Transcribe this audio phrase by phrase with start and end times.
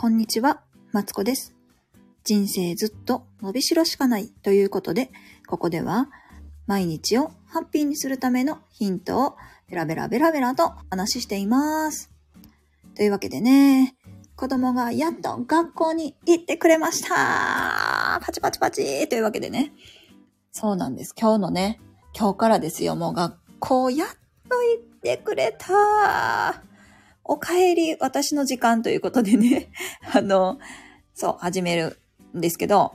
[0.00, 0.62] こんにちは、
[0.92, 1.54] マツコです。
[2.24, 5.10] 人生ずっと伸びしろしかないということで、
[5.46, 6.08] ここでは
[6.66, 9.36] 毎日をハッピーにするためのヒントを
[9.68, 12.10] ベラベラベラベラと話ししています。
[12.94, 13.94] というわけでね、
[14.36, 19.74] 子供がやっと学校に行ってくれましたパチパチパチというわけでね。
[20.50, 21.14] そうなんです。
[21.14, 21.78] 今日のね、
[22.18, 22.96] 今日からですよ。
[22.96, 24.08] もう学校やっ
[24.48, 26.62] と行ってくれた
[27.24, 29.70] お帰り、私の時間ということでね、
[30.12, 30.58] あの、
[31.14, 32.00] そう、始める
[32.36, 32.94] んですけど、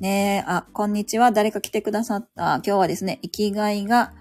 [0.00, 1.30] ねえ、あ、こんにちは。
[1.30, 2.54] 誰か来てくださった。
[2.56, 4.14] 今日はですね、生きがいが、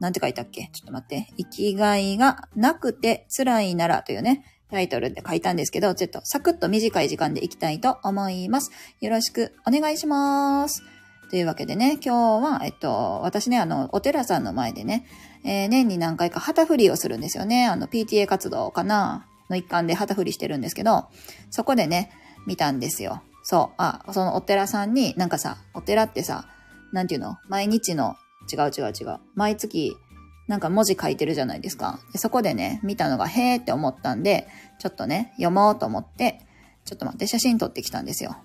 [0.00, 0.68] なんて書いたっけ？
[0.72, 1.28] ちょっと待って。
[1.38, 8.70] 生きがいがなくて辛いならというね、タイトルで書いたんですけど、ちょっとサクッと短い時間でいきたいと思います。
[9.00, 10.82] よろしくお願いします。
[11.30, 15.06] というわけでね、今日は、えっと、私ね、あの、お寺さんの前でね、
[15.44, 17.66] えー年に何回か旗振りをするんですよね。
[17.66, 21.06] あの、PTA 活動かなの一環で旗振りしてるんですけど、
[21.50, 22.10] そこでね、
[22.46, 23.22] 見たんですよ。
[23.42, 23.74] そう。
[23.76, 26.48] あ、そのお寺さんに、なんかさ、お寺ってさ、
[26.92, 27.36] なんていうの？
[27.48, 28.16] 毎日の、
[28.50, 29.18] 違う違う違う。
[29.34, 29.96] 毎月、
[30.46, 32.00] なんか文字書いてるじゃないですか。
[32.12, 34.48] でそこでね、見たのが、へーって思ったんで、
[34.78, 36.40] ちょっとね、読もうと思って、
[36.86, 38.38] ちょっと待って、写真撮ってきたんですよ。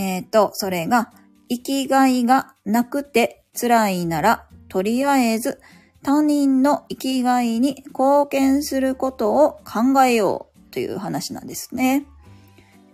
[0.00, 1.12] えっ、と、それが、
[1.48, 5.60] 生きがいがなくて辛いなら、とりあえず
[6.02, 12.06] 他人の生きがいに貢献することを考えようという話なんですね。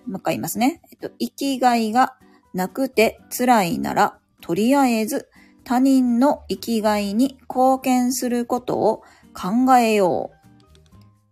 [0.07, 0.81] もう一回言いますね。
[0.91, 2.17] えっと、生きがいが
[2.55, 5.29] なくて辛いなら、とりあえず
[5.65, 9.03] 他人の生きがいに貢献することを
[9.35, 10.31] 考えよ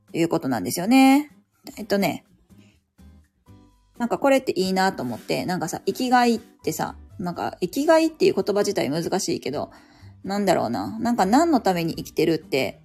[0.08, 1.30] うということなんですよね。
[1.78, 2.24] えっとね、
[3.98, 9.70] なんかこれっていいなと思って、なんかさ、生きがいってさ、なんか生きがいっていう言葉自体難しいけど、
[10.24, 10.98] なんだろうな。
[10.98, 12.80] なんか何のために生きてるって、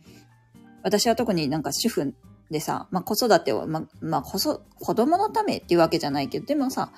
[0.83, 2.13] 私は特になんか主婦
[2.51, 6.91] でさ、まあ子育てを、ま、まあ、こそ、子供のためっていうわけじゃないけど、でもさ、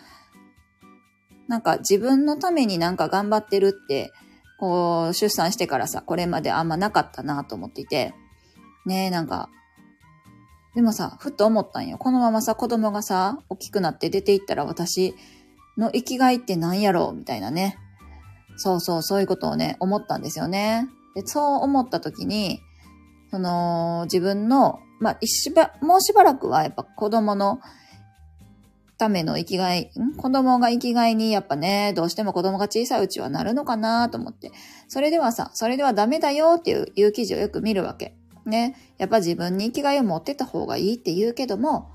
[1.47, 4.11] なんか自分のためになんか頑張ってるって、
[4.59, 8.13] こう、出産してからさ、これまであんまなかったなと思っていて、
[8.85, 9.49] ねえ、なんか、
[10.75, 11.97] でもさ、ふっと思ったんよ。
[11.97, 15.15] このままさ、子供がさ、大きくなって出ていったら私
[15.77, 17.77] の生きがいって何やろうみたいなね。
[18.55, 20.87] そうそう、そういうことをね、思ったんですよね。
[21.15, 22.61] で、そう思った時に、
[23.31, 27.59] その、自分の、まあ、一しば、もうしばらくはやっぱ子供の
[28.97, 30.15] ための生きがい、ん？
[30.15, 34.51] 子供が生きがいにやっぱね、どうしても子供が小さいうちはなるのかなと思って。
[34.87, 38.15] それではさ、それではダメだよっていういう記事をよく見るわけ。
[38.45, 38.75] ね。
[38.97, 41.89] やっぱ自分に生きがいを持ってた方がいいって言うけども、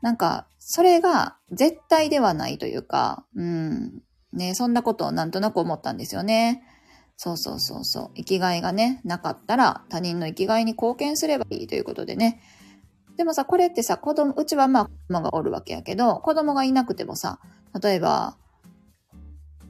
[0.00, 4.02] なんか、それが絶対ではないというか、うん。
[4.32, 6.62] ね、そんなことをなんとなく思ったんですよね。
[7.16, 8.10] そうそうそうそう。
[8.14, 12.40] 生きがいがね、なかったら他人の生きがいに貢献すればいいということでね。
[13.16, 17.40] でもさ、これってさ、子供、うちはまあ子供がおるわけやけど、子供がいなくてもさ、
[17.82, 18.36] 例えば、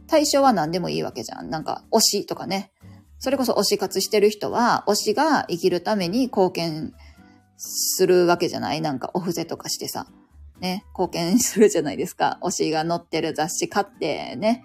[0.07, 1.49] 対象は何でもいいわけじゃん。
[1.49, 2.73] なんか、推しとかね。
[3.19, 6.95] それこそ推し活してる人は、推しが生きるために貢献
[7.57, 10.07] するわけじゃないなんかお布施とかしてさ。
[10.61, 12.39] ね、貢献するじゃないですか。
[12.43, 14.65] 推しが載ってる雑誌買ってね。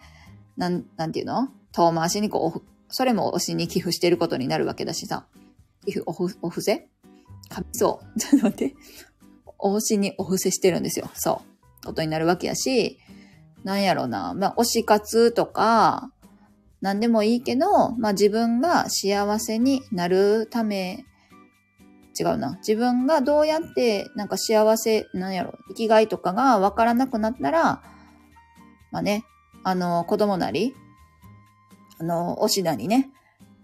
[0.57, 1.49] なん、なんていうの？
[1.71, 5.25] 遠回しにこう、それも推しに寄付してることになるわけだしさ。
[5.85, 6.11] 寄付、お、
[6.41, 6.87] お布施？
[7.49, 8.17] かみそう。
[8.19, 8.75] ちょっと待って。
[9.59, 11.09] 推しにお布施してるんですよ。
[11.13, 11.41] そ
[11.81, 11.85] う。
[11.85, 12.99] ことになるわけやし、
[13.63, 14.33] なんやろうな。
[14.33, 16.11] まあ、推し活とか、
[16.83, 21.05] なんでもいいけど、まあ自分が幸せになるため、
[22.19, 22.57] 違うな。
[22.57, 27.81] 自分がどうやってなんか幸せ、なんやろ、生きがいとかがわからなくなったら、
[28.91, 29.23] まあね、
[29.63, 30.75] あの、子供なり、
[31.99, 33.09] あの、推しなりね、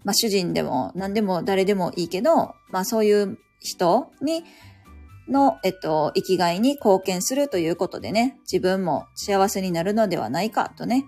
[0.02, 4.44] まあ主人でも何でも誰でもいいけど、まあそういう人に、
[5.28, 11.04] の、えっと、生きがいに貢献するということでね、自分も幸せになるのではないかとね、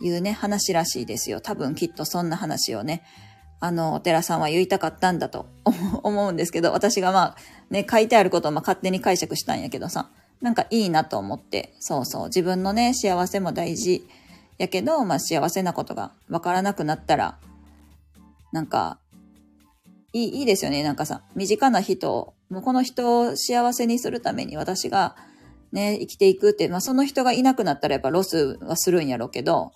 [0.00, 1.40] いうね、話らしいですよ。
[1.40, 3.02] 多分きっとそんな話をね、
[3.60, 5.46] あの、お寺さんは言いたかったんだと
[6.02, 7.36] 思うんですけど、私がまあ、
[7.70, 10.10] ね、書いてあることをまあ勝手に解釈したんやけどさ、
[10.40, 14.06] なんかいいなと思って、そうそう、自分のね、幸せも大事
[14.58, 17.38] やけど、まあ幸せなことがわからなくなったら、
[18.52, 18.98] なんか、
[20.12, 20.82] いい、いいですよね。
[20.84, 25.16] なんかさ、身近な人を、もうこの人を幸せにするために私が
[25.72, 29.72] ね、生きていくって、まあその人がいなくなったらやっぱロスはするんやろうけど、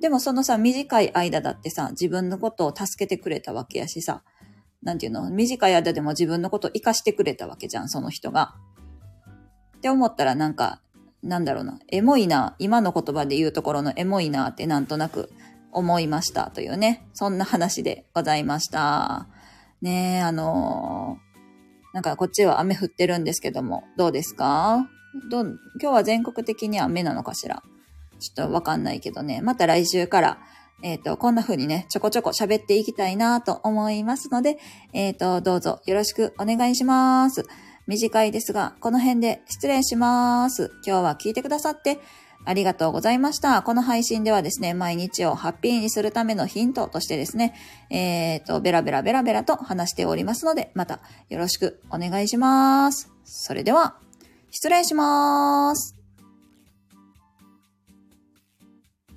[0.00, 4.22] でもそのさ、短い間だってさ、自分のことを助けてくれたわけやしさ、
[4.82, 5.30] なんていうの？
[5.30, 8.54] 短い間でも自分のことを活かしてくれたわけじゃん、その人が。
[9.78, 10.80] って思ったらなんか、
[11.22, 15.30] なんだろうな、エモいな、今の言葉で言うところのエモいなってなんとなく
[15.72, 19.28] 思いましたというね、そんな話でございました。
[19.80, 21.26] ねえ、あのー
[21.92, 24.86] なんかこっちは雨降ってるんですけども、どうですか？
[25.30, 27.62] ど、今日は全国的に雨なのかしら？
[28.18, 29.40] ちょっとわかんないけどね。
[29.42, 30.38] また来週から、
[30.82, 34.58] えっ、ー、と、こんな風にね、ちょこちょこ喋っていきたいなと思いますので、
[34.92, 37.44] えっ、ー、と、どうぞよろしくお願いします。
[37.86, 40.72] 短いですが、この辺で失礼します。
[40.84, 41.98] 今日は聞いてくださって
[42.46, 43.62] ありがとうございました。
[43.62, 47.54] この配信ではですね、毎日をハッピーにするためのヒントとしてですね、
[47.90, 53.10] えっ、ー、と、ベラベラベラベラと話しておりますので、またよろしくお願いします。
[53.24, 53.96] それでは、
[54.50, 55.95] 失礼します。